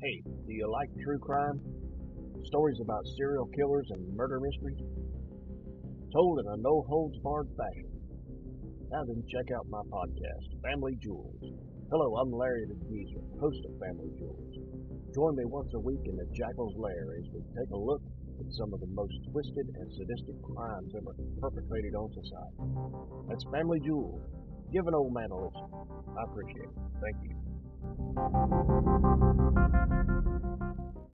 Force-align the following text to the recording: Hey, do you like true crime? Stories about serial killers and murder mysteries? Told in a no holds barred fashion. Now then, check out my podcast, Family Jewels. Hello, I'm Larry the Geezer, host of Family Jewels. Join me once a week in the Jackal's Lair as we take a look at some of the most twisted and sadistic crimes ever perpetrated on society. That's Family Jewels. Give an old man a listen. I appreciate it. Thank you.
Hey, 0.00 0.22
do 0.24 0.52
you 0.54 0.64
like 0.64 0.88
true 1.04 1.18
crime? 1.18 1.60
Stories 2.44 2.80
about 2.80 3.06
serial 3.18 3.44
killers 3.54 3.86
and 3.90 4.16
murder 4.16 4.40
mysteries? 4.40 4.80
Told 6.10 6.40
in 6.40 6.46
a 6.48 6.56
no 6.56 6.86
holds 6.88 7.18
barred 7.18 7.48
fashion. 7.52 7.92
Now 8.90 9.04
then, 9.04 9.22
check 9.28 9.52
out 9.52 9.68
my 9.68 9.82
podcast, 9.92 10.56
Family 10.64 10.96
Jewels. 11.02 11.44
Hello, 11.90 12.16
I'm 12.16 12.32
Larry 12.32 12.64
the 12.64 12.80
Geezer, 12.88 13.20
host 13.44 13.60
of 13.68 13.76
Family 13.76 14.08
Jewels. 14.16 14.56
Join 15.14 15.36
me 15.36 15.44
once 15.44 15.68
a 15.74 15.78
week 15.78 16.00
in 16.06 16.16
the 16.16 16.24
Jackal's 16.32 16.74
Lair 16.78 17.04
as 17.20 17.28
we 17.34 17.44
take 17.52 17.68
a 17.68 17.76
look 17.76 18.00
at 18.40 18.50
some 18.56 18.72
of 18.72 18.80
the 18.80 18.88
most 18.96 19.20
twisted 19.30 19.68
and 19.76 19.92
sadistic 19.92 20.40
crimes 20.40 20.94
ever 20.96 21.12
perpetrated 21.42 21.94
on 21.94 22.08
society. 22.16 22.56
That's 23.28 23.44
Family 23.52 23.80
Jewels. 23.84 24.22
Give 24.72 24.86
an 24.86 24.94
old 24.94 25.12
man 25.12 25.30
a 25.30 25.36
listen. 25.36 25.68
I 26.16 26.24
appreciate 26.24 26.72
it. 26.72 26.78
Thank 27.04 27.16
you. 27.20 29.09